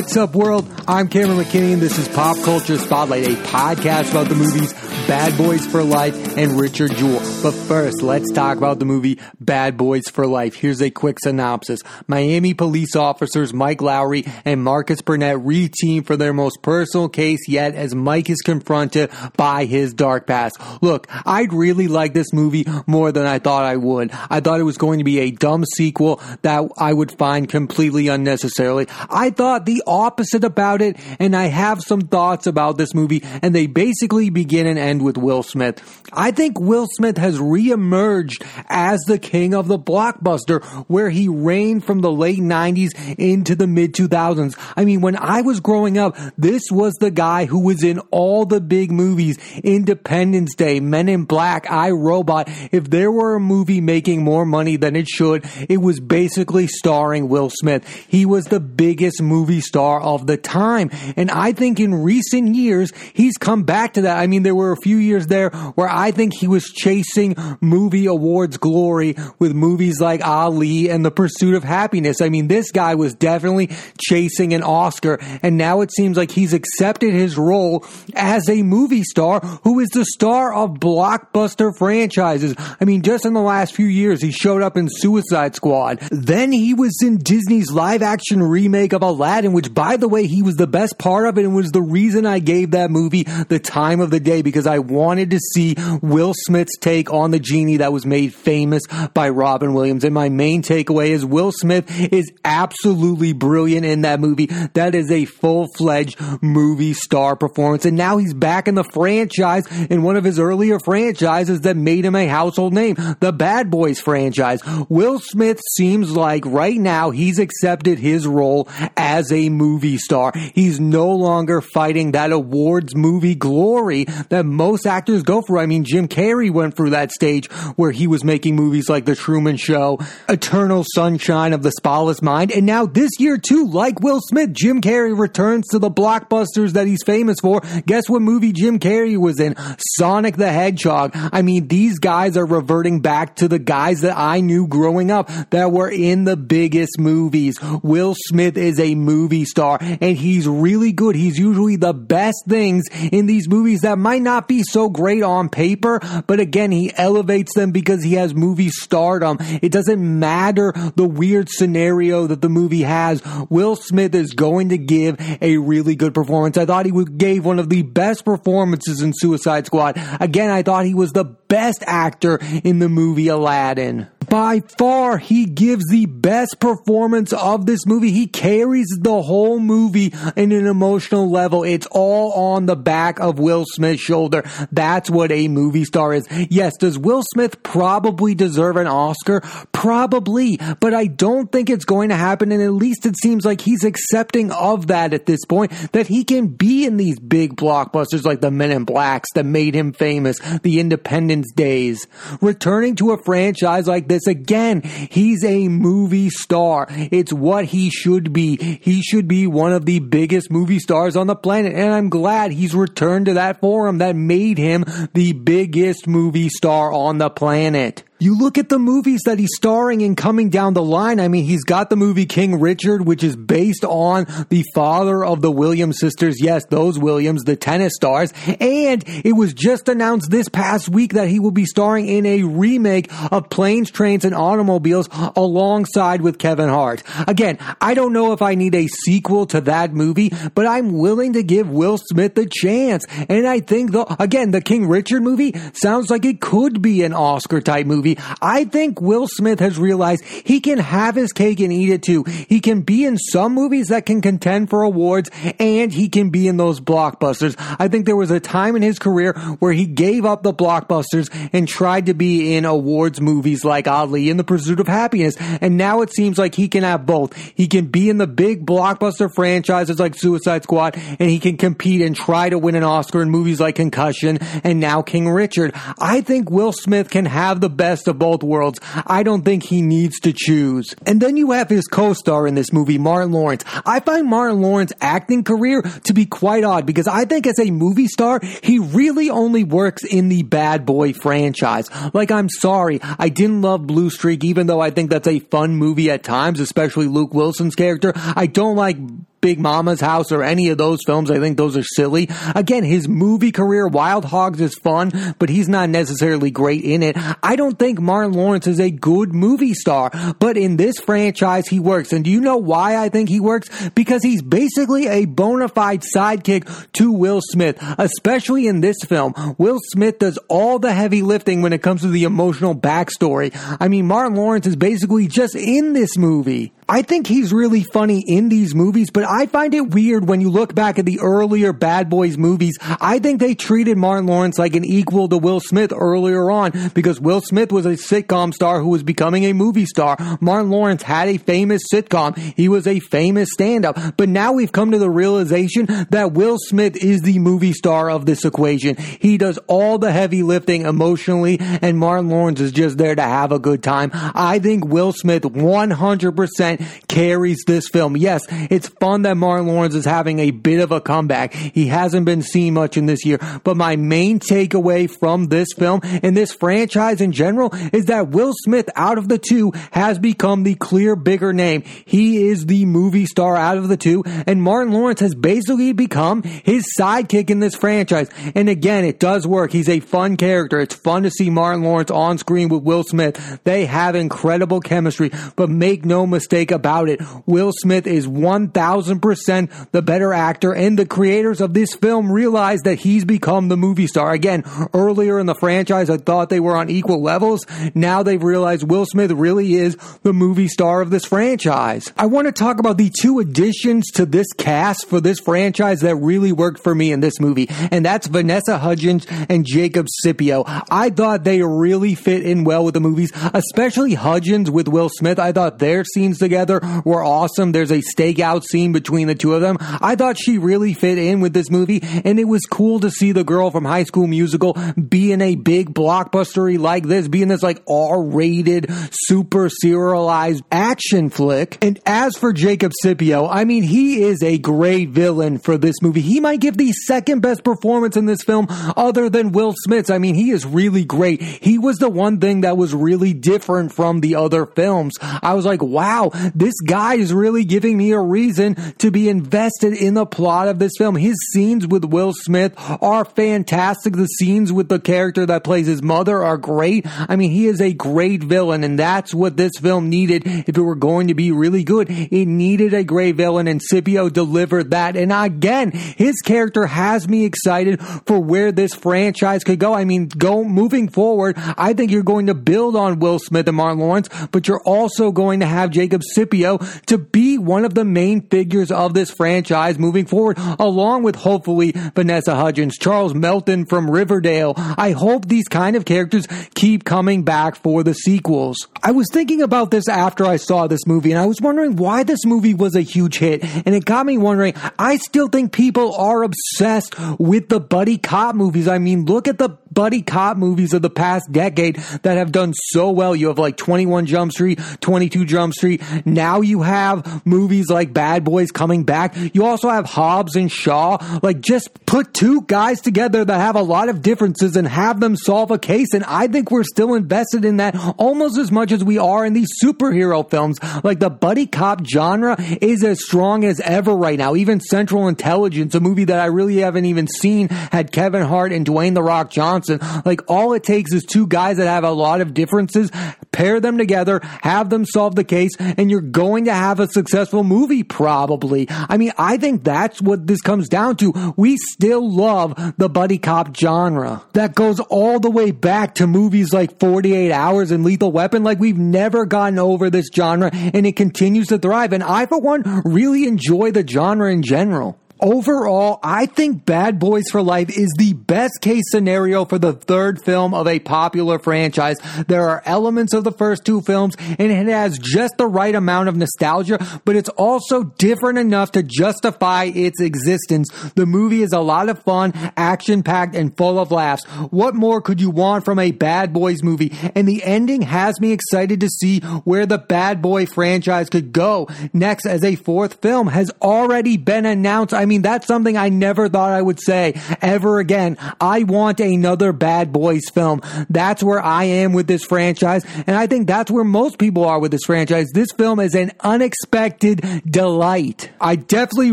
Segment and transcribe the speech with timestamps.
[0.00, 0.66] What's up, world?
[0.88, 4.72] I'm Cameron McKinney, and this is Pop Culture Spotlight, a podcast about the movies
[5.06, 7.20] Bad Boys for Life and Richard Jewell.
[7.42, 10.54] But first, let's talk about the movie Bad Boys for Life.
[10.54, 11.80] Here's a quick synopsis.
[12.06, 17.74] Miami police officers Mike Lowrey and Marcus Burnett reteam for their most personal case yet
[17.74, 20.58] as Mike is confronted by his dark past.
[20.80, 24.12] Look, I'd really like this movie more than I thought I would.
[24.30, 28.08] I thought it was going to be a dumb sequel that I would find completely
[28.08, 28.86] unnecessarily.
[29.10, 33.54] I thought the opposite about it, and I have some thoughts about this movie, and
[33.54, 36.02] they basically begin and end with Will Smith.
[36.12, 41.84] I think Will Smith has reemerged as the king of the blockbuster, where he reigned
[41.84, 44.56] from the late 90s into the mid 2000s.
[44.76, 48.46] I mean, when I was growing up, this was the guy who was in all
[48.46, 52.48] the big movies Independence Day, Men in Black, I Robot.
[52.70, 57.28] If there were a movie making more money than it should, it was basically starring
[57.28, 57.86] Will Smith.
[58.08, 60.90] He was the biggest movie star of the time.
[61.16, 64.18] And I think in recent years, he's come back to that.
[64.18, 68.06] I mean, there were a few years there where I think he was chasing movie
[68.06, 72.20] awards glory with movies like Ali and The Pursuit of Happiness.
[72.20, 76.52] I mean, this guy was definitely chasing an Oscar, and now it seems like he's
[76.52, 82.54] accepted his role as a movie star who is the star of blockbuster franchises.
[82.80, 85.98] I mean, just in the last few years, he showed up in Suicide Squad.
[86.10, 90.42] Then he was in Disney's live action remake of Aladdin, which, by the way, he
[90.42, 93.58] was the best part of it and was the reason I gave that movie the
[93.58, 97.76] time of the day because I wanted to see Will Smith's take on the genie
[97.76, 100.02] that was made famous by Robin Williams.
[100.02, 104.46] And my main takeaway is Will Smith is absolutely brilliant in that movie.
[104.46, 107.84] That is a full fledged movie star performance.
[107.84, 112.06] And now he's back in the franchise in one of his earlier franchises that made
[112.06, 114.62] him a household name, the Bad Boys franchise.
[114.88, 120.32] Will Smith seems like right now he's accepted his role as a movie star.
[120.54, 125.58] He's no longer fighting that awards movie glory that most actors go for.
[125.58, 129.14] I mean, Jim Carrey went through that stage where he was making movies like The
[129.14, 134.20] Truman Show, Eternal Sunshine of the Spotless Mind, and now this year too, like Will
[134.20, 137.60] Smith, Jim Carrey returns to the blockbusters that he's famous for.
[137.86, 139.54] Guess what movie Jim Carrey was in?
[139.96, 141.12] Sonic the Hedgehog.
[141.14, 145.30] I mean, these guys are reverting back to the guys that I knew growing up
[145.50, 147.58] that were in the biggest movies.
[147.82, 151.14] Will Smith is a movie star and he's really good.
[151.14, 155.48] He's usually the best things in these movies that might not be so great on
[155.48, 159.38] paper, but again, he elevates them because he has movie stardom.
[159.40, 163.22] It doesn't matter the weird scenario that the movie has.
[163.48, 166.56] Will Smith is going to give a really good performance.
[166.56, 170.00] I thought he gave one of the best performances in Suicide Squad.
[170.20, 174.08] Again, I thought he was the best actor in the movie Aladdin.
[174.30, 178.12] By far, he gives the best performance of this movie.
[178.12, 181.64] He carries the whole movie in an emotional level.
[181.64, 184.48] It's all on the back of Will Smith's shoulder.
[184.70, 186.28] That's what a movie star is.
[186.48, 189.40] Yes, does Will Smith probably deserve an Oscar?
[189.72, 192.52] Probably, but I don't think it's going to happen.
[192.52, 196.22] And at least it seems like he's accepting of that at this point, that he
[196.22, 200.38] can be in these big blockbusters like the Men in Blacks that made him famous,
[200.62, 202.06] the Independence Days.
[202.40, 206.86] Returning to a franchise like this again, he's a movie star.
[206.90, 208.78] It's what he should be.
[208.80, 211.74] He should be one of the biggest movie stars on the planet.
[211.74, 216.92] And I'm glad he's returned to that forum that made him the biggest movie star
[216.92, 218.04] on the planet.
[218.22, 221.20] You look at the movies that he's starring in coming down the line.
[221.20, 225.40] I mean, he's got the movie King Richard, which is based on the father of
[225.40, 226.36] the Williams sisters.
[226.38, 228.34] Yes, those Williams, the tennis stars.
[228.60, 232.42] And it was just announced this past week that he will be starring in a
[232.42, 237.02] remake of Planes, Trains, and Automobiles alongside with Kevin Hart.
[237.26, 241.32] Again, I don't know if I need a sequel to that movie, but I'm willing
[241.32, 243.06] to give Will Smith a chance.
[243.30, 247.14] And I think, though, again, the King Richard movie sounds like it could be an
[247.14, 248.36] Oscar type movie movie.
[248.40, 252.24] I think Will Smith has realized he can have his cake and eat it too.
[252.24, 256.48] He can be in some movies that can contend for awards and he can be
[256.48, 257.54] in those blockbusters.
[257.78, 261.28] I think there was a time in his career where he gave up the blockbusters
[261.52, 265.36] and tried to be in awards movies like Ali in The Pursuit of Happiness.
[265.60, 267.34] And now it seems like he can have both.
[267.54, 272.02] He can be in the big blockbuster franchises like Suicide Squad and he can compete
[272.02, 275.74] and try to win an Oscar in movies like Concussion and now King Richard.
[275.98, 278.80] I think Will Smith can have the best best of both worlds.
[279.06, 280.94] I don't think he needs to choose.
[281.06, 283.62] And then you have his co-star in this movie, Martin Lawrence.
[283.84, 287.70] I find Martin Lawrence's acting career to be quite odd because I think as a
[287.70, 291.90] movie star, he really only works in the Bad Boy franchise.
[292.14, 295.76] Like, I'm sorry, I didn't love Blue Streak, even though I think that's a fun
[295.76, 298.12] movie at times, especially Luke Wilson's character.
[298.14, 298.96] I don't like
[299.40, 301.30] Big Momma's House or any of those films.
[301.30, 302.28] I think those are silly.
[302.54, 307.16] Again, his movie career, Wild Hogs, is fun, but he's not necessarily great in it.
[307.42, 311.80] I don't think Martin Lawrence is a good movie star, but in this franchise, he
[311.80, 312.12] works.
[312.12, 313.68] And do you know why I think he works?
[313.90, 319.34] Because he's basically a bona fide sidekick to Will Smith, especially in this film.
[319.58, 323.50] Will Smith does all the heavy lifting when it comes to the emotional backstory.
[323.80, 326.72] I mean, Martin Lawrence is basically just in this movie.
[326.90, 330.50] I think he's really funny in these movies, but I find it weird when you
[330.50, 332.76] look back at the earlier Bad Boys movies.
[332.82, 337.20] I think they treated Martin Lawrence like an equal to Will Smith earlier on because
[337.20, 340.16] Will Smith was a sitcom star who was becoming a movie star.
[340.40, 342.36] Martin Lawrence had a famous sitcom.
[342.56, 343.96] He was a famous stand up.
[344.16, 348.26] But now we've come to the realization that Will Smith is the movie star of
[348.26, 348.96] this equation.
[348.96, 353.52] He does all the heavy lifting emotionally and Martin Lawrence is just there to have
[353.52, 354.10] a good time.
[354.12, 358.16] I think Will Smith 100% carries this film.
[358.16, 361.54] Yes, it's fun that Martin Lawrence is having a bit of a comeback.
[361.54, 366.00] He hasn't been seen much in this year, but my main takeaway from this film
[366.04, 370.62] and this franchise in general is that Will Smith out of the two has become
[370.62, 371.82] the clear bigger name.
[372.04, 376.42] He is the movie star out of the two and Martin Lawrence has basically become
[376.42, 378.28] his sidekick in this franchise.
[378.54, 379.72] And again, it does work.
[379.72, 380.80] He's a fun character.
[380.80, 383.60] It's fun to see Martin Lawrence on screen with Will Smith.
[383.64, 387.20] They have incredible chemistry, but make no mistake about it.
[387.46, 393.00] Will Smith is 1000% the better actor and the creators of this film realize that
[393.00, 394.32] he's become the movie star.
[394.32, 394.64] Again,
[394.94, 397.66] earlier in the franchise, I thought they were on equal levels.
[397.94, 402.12] Now they've realized Will Smith really is the movie star of this franchise.
[402.16, 406.16] I want to talk about the two additions to this cast for this franchise that
[406.16, 410.64] really worked for me in this movie, and that's Vanessa Hudgens and Jacob Scipio.
[410.66, 415.38] I thought they really fit in well with the movies, especially Hudgens with Will Smith.
[415.38, 417.72] I thought their scenes together together were awesome.
[417.72, 419.76] There's a stakeout scene between the two of them.
[419.80, 423.32] I thought she really fit in with this movie, and it was cool to see
[423.32, 424.76] the girl from High School Musical
[425.08, 431.30] be in a big blockbustery like this, be in this like R-rated, super serialized action
[431.30, 431.78] flick.
[431.82, 436.20] And as for Jacob Scipio, I mean, he is a great villain for this movie.
[436.20, 438.66] He might give the second best performance in this film
[438.96, 440.10] other than Will Smith's.
[440.10, 441.40] I mean, he is really great.
[441.42, 445.14] He was the one thing that was really different from the other films.
[445.20, 449.92] I was like, wow, this guy is really giving me a reason to be invested
[449.92, 451.16] in the plot of this film.
[451.16, 454.14] His scenes with Will Smith are fantastic.
[454.14, 457.06] The scenes with the character that plays his mother are great.
[457.06, 460.80] I mean, he is a great villain, and that's what this film needed if it
[460.80, 462.08] were going to be really good.
[462.10, 465.16] It needed a great villain, and Scipio delivered that.
[465.16, 469.94] And again, his character has me excited for where this franchise could go.
[469.94, 473.76] I mean, go moving forward, I think you're going to build on Will Smith and
[473.76, 478.04] Martin Lawrence, but you're also going to have Jacob Scipio to be one of the
[478.04, 484.10] main figures of this franchise moving forward, along with hopefully Vanessa Hudgens, Charles Melton from
[484.10, 484.74] Riverdale.
[484.76, 488.88] I hope these kind of characters keep coming back for the sequels.
[489.02, 492.22] I was thinking about this after I saw this movie and I was wondering why
[492.22, 496.14] this movie was a huge hit and it got me wondering, I still think people
[496.14, 498.88] are obsessed with the buddy cop movies.
[498.88, 502.72] I mean, look at the buddy cop movies of the past decade that have done
[502.74, 503.34] so well.
[503.34, 506.02] You have like 21 Jump Street, 22 Jump Street.
[506.24, 509.34] Now you have movies like Bad Boys coming back.
[509.54, 511.18] You also have Hobbs and Shaw.
[511.42, 515.36] Like just put two guys together that have a lot of differences and have them
[515.36, 516.08] solve a case.
[516.14, 519.52] And I think we're still invested in that almost as much as we are in
[519.52, 520.78] these superhero films.
[521.04, 524.54] Like the buddy cop genre is as strong as ever right now.
[524.54, 528.86] Even Central Intelligence, a movie that I really haven't even seen, had Kevin Hart and
[528.86, 530.00] Dwayne The Rock Johnson.
[530.24, 533.10] Like all it takes is two guys that have a lot of differences,
[533.52, 537.64] pair them together, have them solve the case, and you're going to have a successful
[537.64, 538.86] movie probably.
[538.90, 541.54] I mean, I think that's what this comes down to.
[541.56, 544.42] We still love the buddy cop genre.
[544.52, 548.62] That goes all the way back to movies like 48 Hours and Lethal Weapon.
[548.62, 552.12] Like we've never gotten over this genre and it continues to thrive.
[552.12, 555.18] And I, for one, really enjoy the genre in general.
[555.40, 560.42] Overall, I think Bad Boys for Life is the best case scenario for the third
[560.42, 562.16] film of a popular franchise.
[562.46, 566.28] There are elements of the first two films and it has just the right amount
[566.28, 570.90] of nostalgia, but it's also different enough to justify its existence.
[571.14, 574.44] The movie is a lot of fun, action packed, and full of laughs.
[574.70, 577.12] What more could you want from a Bad Boys movie?
[577.34, 581.88] And the ending has me excited to see where the Bad Boy franchise could go.
[582.12, 585.14] Next, as a fourth film has already been announced.
[585.14, 588.36] I mean, that's something I never thought I would say ever again.
[588.60, 590.82] I want another Bad Boys film.
[591.08, 593.04] That's where I am with this franchise.
[593.26, 595.46] And I think that's where most people are with this franchise.
[595.54, 598.50] This film is an unexpected delight.
[598.60, 599.32] I definitely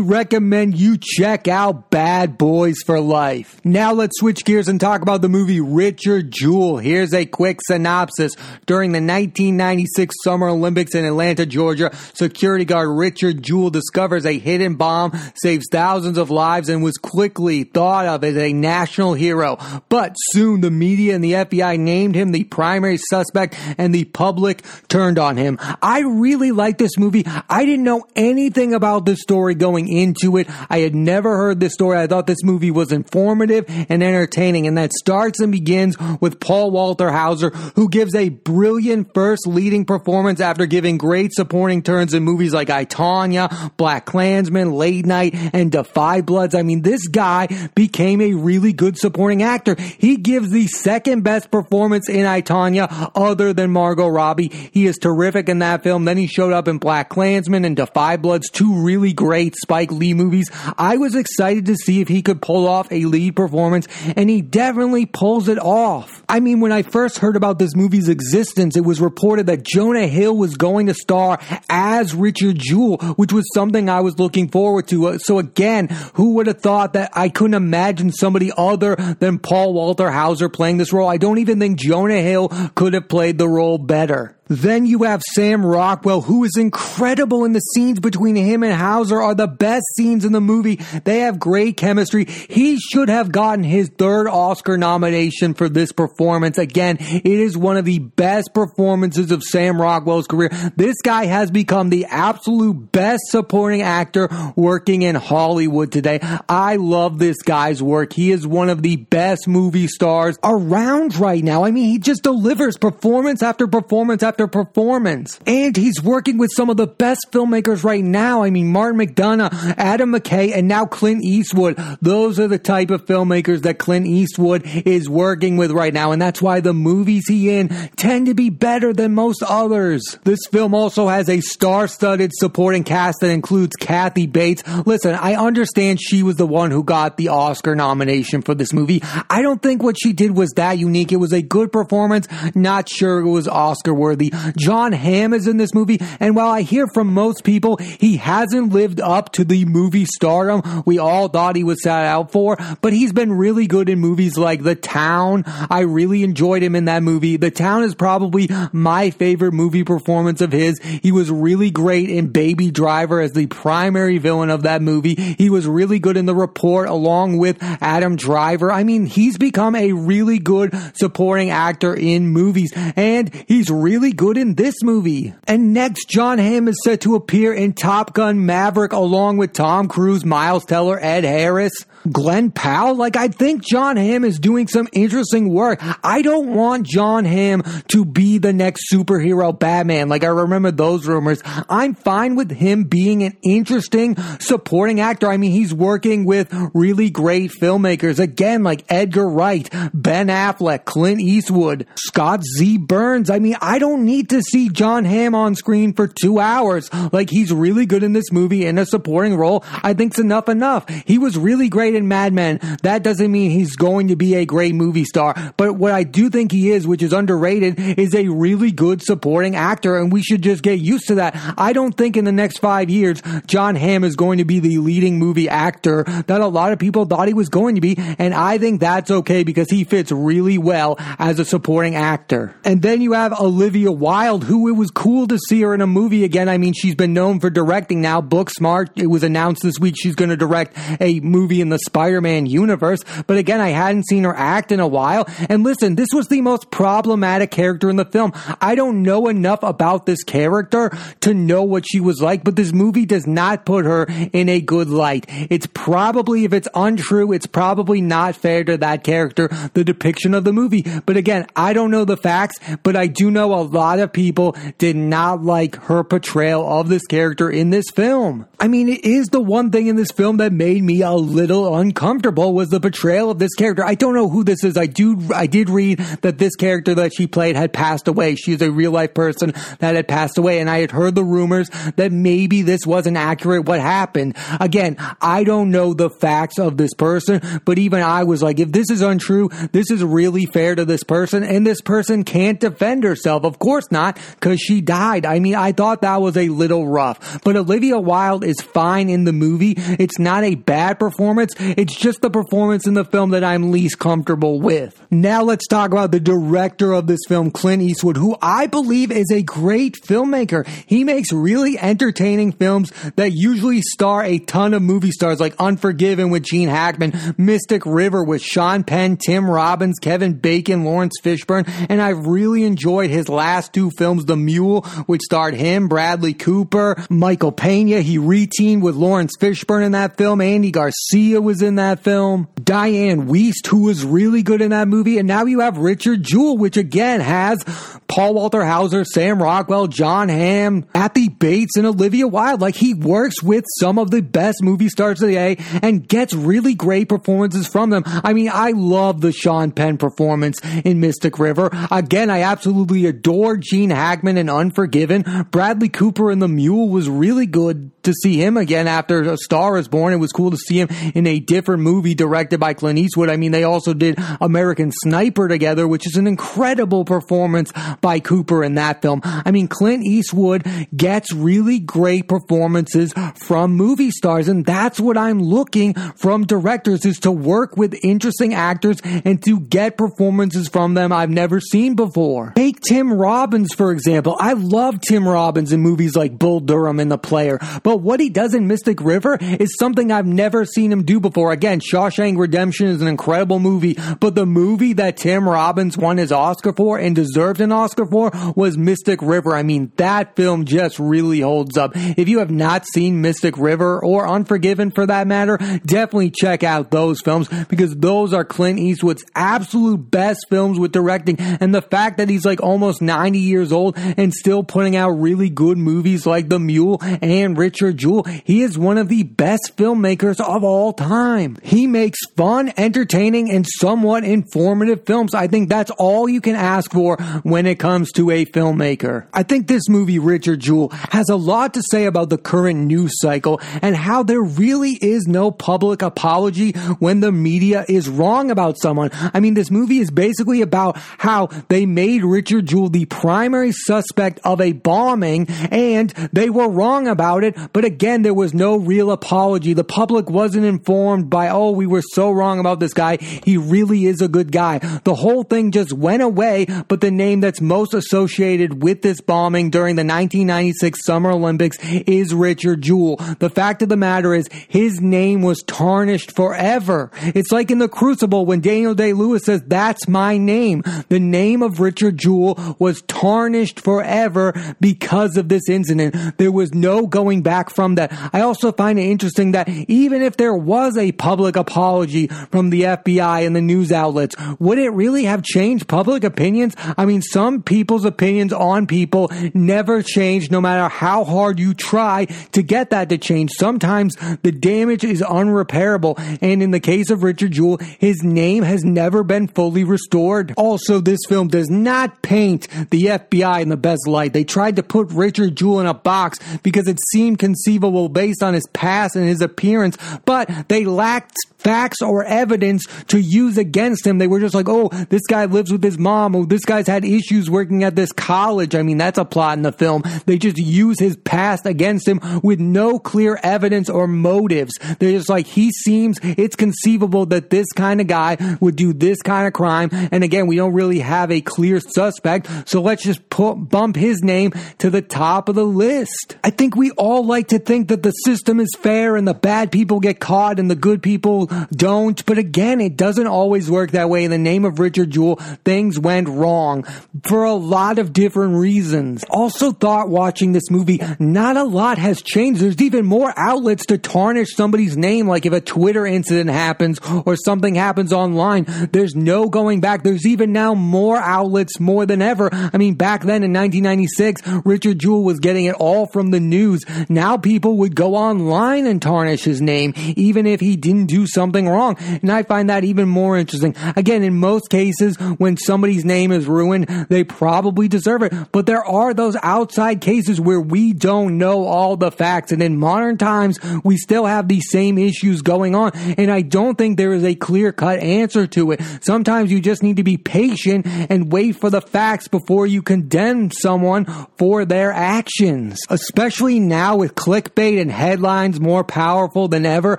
[0.00, 3.60] recommend you check out Bad Boys for Life.
[3.64, 6.78] Now let's switch gears and talk about the movie Richard Jewell.
[6.78, 8.36] Here's a quick synopsis.
[8.66, 14.76] During the 1996 Summer Olympics in Atlanta, Georgia, security guard Richard Jewell discovers a hidden
[14.76, 15.12] bomb,
[15.42, 19.56] saves thousands of lives, and was quickly thought of as a national hero.
[19.88, 24.62] But soon the media and the FBI named him the primary suspect and the public
[24.88, 25.56] turned on him.
[25.80, 27.24] I really like this movie.
[27.48, 30.46] I didn't know anything about this story going into it.
[30.68, 31.96] I had never heard this story.
[31.96, 34.66] I thought this movie was informative and entertaining.
[34.66, 39.86] And that starts and begins with Paul Walter Hauser, who gives a brilliant first leading
[39.86, 45.77] performance after giving great supporting turns in movies like I, Tonya, BlacKkKlansman, Late Night, and
[45.78, 46.54] Da 5 Bloods.
[46.54, 49.76] I mean, this guy became a really good supporting actor.
[49.98, 54.48] He gives the second best performance in I, Tonya other than Margot Robbie.
[54.72, 56.04] He is terrific in that film.
[56.04, 60.50] Then he showed up in BlacKkKlansman and 5 Bloods, two really great Spike Lee movies.
[60.76, 64.42] I was excited to see if he could pull off a lead performance, and he
[64.42, 66.22] definitely pulls it off.
[66.28, 70.06] I mean, when I first heard about this movie's existence, it was reported that Jonah
[70.06, 74.88] Hill was going to star as Richard Jewell, which was something I was looking forward
[74.88, 75.06] to.
[75.08, 75.67] Uh, so again,
[76.14, 80.78] who would have thought that I couldn't imagine somebody other than Paul Walter Hauser playing
[80.78, 81.08] this role?
[81.08, 84.37] I don't even think Jonah Hill could have played the role better.
[84.48, 89.20] Then you have Sam Rockwell, who is incredible in the scenes between him and Hauser
[89.20, 90.76] are the best scenes in the movie.
[91.04, 92.24] They have great chemistry.
[92.24, 96.58] He should have gotten his third Oscar nomination for this performance.
[96.58, 100.50] Again, it is one of the best performances of Sam Rockwell's career.
[100.76, 106.20] This guy has become the absolute best supporting actor working in Hollywood today.
[106.48, 108.12] I love this guy's work.
[108.12, 111.64] He is one of the best movie stars around right now.
[111.64, 115.40] I mean, he just delivers performance after performance after performance.
[115.46, 118.42] And he's working with some of the best filmmakers right now.
[118.42, 121.76] I mean, Martin McDonagh, Adam McKay, and now Clint Eastwood.
[122.00, 126.12] Those are the type of filmmakers that Clint Eastwood is working with right now.
[126.12, 130.18] And that's why the movies he in tend to be better than most others.
[130.24, 134.62] This film also has a star-studded supporting cast that includes Kathy Bates.
[134.86, 139.02] Listen, I understand she was the one who got the Oscar nomination for this movie.
[139.30, 141.12] I don't think what she did was that unique.
[141.12, 142.28] It was a good performance.
[142.54, 144.27] Not sure it was Oscar worthy.
[144.58, 148.72] Jon Hamm is in this movie, and while I hear from most people he hasn't
[148.72, 152.92] lived up to the movie stardom we all thought he was set out for, but
[152.92, 155.44] he's been really good in movies like The Town.
[155.46, 157.36] I really enjoyed him in that movie.
[157.36, 160.78] The Town is probably my favorite movie performance of his.
[160.82, 165.14] He was really great in Baby Driver as the primary villain of that movie.
[165.14, 168.70] He was really good in The Report along with Adam Driver.
[168.72, 174.36] I mean, he's become a really good supporting actor in movies, and he's really good
[174.36, 175.32] in this movie.
[175.46, 179.86] And next, Jon Hamm is set to appear in Top Gun Maverick along with Tom
[179.86, 181.72] Cruise, Miles Teller, Ed Harris.
[182.10, 182.94] Glen Powell.
[182.94, 185.80] Like, I think Jon Hamm is doing some interesting work.
[186.04, 190.08] I don't want Jon Hamm to be the next superhero Batman.
[190.08, 191.42] Like, I remember those rumors.
[191.44, 195.28] I'm fine with him being an interesting supporting actor.
[195.28, 198.18] I mean, he's working with really great filmmakers.
[198.18, 202.78] Again, like Edgar Wright, Ben Affleck, Clint Eastwood, Scott Z.
[202.78, 203.30] Burns.
[203.30, 206.90] I mean, I don't need to see Jon Hamm on screen for two hours.
[207.12, 209.64] Like, he's really good in this movie in a supporting role.
[209.82, 210.88] I think's enough enough.
[211.06, 212.60] He was really great in Mad Men.
[212.82, 215.34] That doesn't mean he's going to be a great movie star.
[215.56, 219.56] But what I do think he is, which is underrated, is a really good supporting
[219.56, 221.34] actor, and we should just get used to that.
[221.56, 224.78] I don't think in the next five years, Jon Hamm is going to be the
[224.78, 228.34] leading movie actor that a lot of people thought he was going to be, and
[228.34, 232.54] I think that's okay because he fits really well as a supporting actor.
[232.64, 235.86] And then you have Olivia Wilde, who it was cool to see her in a
[235.86, 236.48] movie again.
[236.48, 238.20] I mean, she's been known for directing now.
[238.20, 242.46] Booksmart, it was announced this week she's going to direct a movie in the Spider-Man
[242.46, 243.00] universe.
[243.26, 245.26] But again, I hadn't seen her act in a while.
[245.48, 248.32] And listen, this was the most problematic character in the film.
[248.60, 252.72] I don't know enough about this character to know what she was like, but this
[252.72, 255.26] movie does not put her in a good light.
[255.28, 260.44] It's probably, if it's untrue, it's probably not fair to that character, the depiction of
[260.44, 260.84] the movie.
[261.06, 264.56] But again, I don't know the facts, but I do know a lot of people
[264.78, 268.46] did not like her portrayal of this character in this film.
[268.60, 271.67] I mean, it is the one thing in this film that made me a little
[271.74, 273.84] uncomfortable was the portrayal of this character.
[273.84, 274.76] I don't know who this is.
[274.76, 278.34] I do, I did read that this character that she played had passed away.
[278.34, 280.60] She's a real life person that had passed away.
[280.60, 284.36] And I had heard the rumors that maybe this wasn't accurate what happened.
[284.60, 288.72] Again, I don't know the facts of this person, but even I was like, if
[288.72, 291.42] this is untrue, this is really fair to this person.
[291.44, 293.44] And this person can't defend herself.
[293.44, 295.26] Of course not, because she died.
[295.26, 299.24] I mean, I thought that was a little rough, but Olivia Wilde is fine in
[299.24, 299.74] the movie.
[299.76, 301.54] It's not a bad performance.
[301.58, 305.00] It's just the performance in the film that I'm least comfortable with.
[305.10, 309.30] Now let's talk about the director of this film, Clint Eastwood, who I believe is
[309.32, 310.66] a great filmmaker.
[310.86, 316.30] He makes really entertaining films that usually star a ton of movie stars like Unforgiven
[316.30, 322.00] with Gene Hackman, Mystic River with Sean Penn, Tim Robbins, Kevin Bacon, Laurence Fishburne, and
[322.00, 327.52] I've really enjoyed his last two films, The Mule, which starred him, Bradley Cooper, Michael
[327.52, 328.00] Pena.
[328.00, 330.40] He reteamed with Laurence Fishburne in that film.
[330.40, 332.46] Andy Garcia was in that film.
[332.56, 335.16] Dianne Wiest, who was really good in that movie.
[335.16, 337.64] And now you have Richard Jewell, which again has
[338.06, 342.60] Paul Walter Hauser, Sam Rockwell, Jon Hamm, Kathy Bates, and Olivia Wilde.
[342.60, 346.34] Like he works with some of the best movie stars of the day and gets
[346.34, 348.02] really great performances from them.
[348.06, 351.70] I mean, I love the Sean Penn performance in Mystic River.
[351.90, 355.46] Again, I absolutely adore Gene Hackman in Unforgiven.
[355.50, 359.78] Bradley Cooper in The Mule was really good to see him again after A Star
[359.78, 360.12] is Born.
[360.12, 363.30] It was cool to see him in a different movie directed by Clint Eastwood.
[363.30, 368.64] I mean, they also did American Sniper together, which is an incredible performance by Cooper
[368.64, 369.20] in that film.
[369.24, 370.66] I mean, Clint Eastwood
[370.96, 377.18] gets really great performances from movie stars, and that's what I'm looking from directors is
[377.20, 382.52] to work with interesting actors and to get performances from them I've never seen before.
[382.56, 384.36] Take Tim Robbins, for example.
[384.38, 388.30] I love Tim Robbins in movies like Bull Durham and The Player, but what he
[388.30, 391.27] does in Mystic River is something I've never seen him do before.
[391.36, 396.32] Again, Shawshank Redemption is an incredible movie, but the movie that Tim Robbins won his
[396.32, 399.54] Oscar for and deserved an Oscar for was Mystic River.
[399.54, 401.92] I mean, that film just really holds up.
[401.94, 406.90] If you have not seen Mystic River or Unforgiven for that matter, definitely check out
[406.90, 411.38] those films because those are Clint Eastwood's absolute best films with directing.
[411.38, 415.50] And the fact that he's like almost 90 years old and still putting out really
[415.50, 420.40] good movies like The Mule and Richard Jewell, he is one of the best filmmakers
[420.40, 421.17] of all time.
[421.62, 425.34] He makes fun, entertaining, and somewhat informative films.
[425.34, 429.26] I think that's all you can ask for when it comes to a filmmaker.
[429.32, 433.12] I think this movie, Richard Jewell, has a lot to say about the current news
[433.16, 438.78] cycle and how there really is no public apology when the media is wrong about
[438.80, 439.10] someone.
[439.12, 444.38] I mean, this movie is basically about how they made Richard Jewell the primary suspect
[444.44, 447.56] of a bombing and they were wrong about it.
[447.72, 449.72] But again, there was no real apology.
[449.72, 450.97] The public wasn't informed
[451.28, 453.16] by, oh, we were so wrong about this guy.
[453.16, 454.78] He really is a good guy.
[455.04, 459.70] The whole thing just went away, but the name that's most associated with this bombing
[459.70, 463.16] during the 1996 Summer Olympics is Richard Jewell.
[463.38, 467.10] The fact of the matter is his name was tarnished forever.
[467.22, 470.82] It's like in the Crucible when Daniel Day-Lewis says, that's my name.
[471.08, 476.38] The name of Richard Jewell was tarnished forever because of this incident.
[476.38, 478.12] There was no going back from that.
[478.32, 482.82] I also find it interesting that even if there was a public apology from the
[482.82, 486.74] FBI and the news outlets, would it really have changed public opinions?
[486.96, 492.26] I mean, some people's opinions on people never change no matter how hard you try
[492.52, 493.50] to get that to change.
[493.56, 496.18] Sometimes the damage is unrepairable.
[496.40, 500.54] And in the case of Richard Jewell, his name has never been fully restored.
[500.56, 504.32] Also, this film does not paint the FBI in the best light.
[504.32, 508.54] They tried to put Richard Jewell in a box because it seemed conceivable based on
[508.54, 514.18] his past and his appearance, but they lacked facts or evidence to use against him.
[514.18, 516.34] They were just like, oh, this guy lives with his mom.
[516.36, 518.74] Oh, this guy's had issues working at this college.
[518.74, 520.02] I mean, that's a plot in the film.
[520.26, 524.72] They just use his past against him with no clear evidence or motives.
[524.98, 529.20] They're just like, he seems, it's conceivable that this kind of guy would do this
[529.22, 529.90] kind of crime.
[529.92, 532.48] And again, we don't really have a clear suspect.
[532.68, 536.36] So let's just put, bump his name to the top of the list.
[536.44, 539.72] I think we all like to think that the system is fair and the bad
[539.72, 542.24] people get caught and the good people don't.
[542.26, 544.24] But again, it doesn't always work that way.
[544.24, 546.84] In the name of Richard Jewell, things went wrong.
[547.24, 549.24] for a lot of different reasons.
[549.30, 552.60] Also thought watching this movie, not a lot has changed.
[552.60, 557.36] There's even more outlets to tarnish somebody's name, like if a Twitter incident happens or
[557.36, 560.02] something happens online, there's no going back.
[560.02, 562.50] There's even now more outlets more than ever.
[562.52, 566.84] I mean, back then in 1996, Richard Jewell was getting it all from the news.
[567.08, 571.68] Now people would go online and tarnish his name, even if he didn't do something
[571.68, 571.96] wrong.
[571.98, 573.74] And I find that even more interesting.
[573.96, 578.32] Again, in most cases, when somebody's name is ruined, they probably deserve it.
[578.52, 582.52] But there are those outside cases where we don't know all the facts.
[582.52, 585.92] And in modern times, we still have these same issues going on.
[585.94, 588.80] And I don't think there is a clear cut answer to it.
[589.00, 593.50] Sometimes you just need to be patient and wait for the facts before you condemn
[593.50, 594.04] someone
[594.36, 595.78] for their actions.
[595.88, 599.98] Especially now with clickbait and headlines more powerful than ever,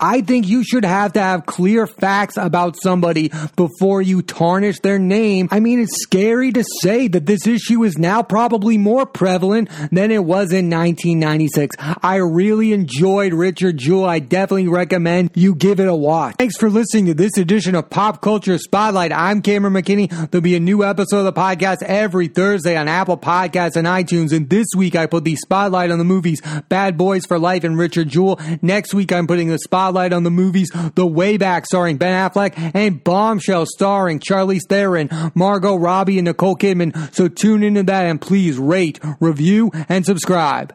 [0.00, 4.98] I think you should have to have clear facts about somebody before you tarnish their
[4.98, 5.48] name.
[5.50, 10.10] I mean, it's scary to say that this issue is now probably more prevalent than
[10.10, 11.76] it was in 1996.
[12.02, 14.06] I really enjoyed Richard Jewell.
[14.06, 16.36] I definitely recommend you give it a watch.
[16.38, 19.12] Thanks for listening to this edition of Pop Culture Spotlight.
[19.12, 20.08] I'm Cameron McKinney.
[20.30, 24.32] There'll be a new episode of the podcast every Thursday on Apple Podcasts and iTunes.
[24.32, 27.78] And this week I put the spotlight on the movies Bad Boys for Life and
[27.78, 28.40] Richard Jewell.
[28.60, 32.72] Next week I'm putting the spotlight on the movies The Way Back starring Ben Affleck
[32.74, 37.14] and Bombshell starring Charlize Theron, Margot Robbie, and Nicole Kidman.
[37.14, 40.74] So tune into that and please rate, review, and subscribe.